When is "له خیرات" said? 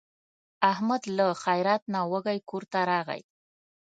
1.17-1.83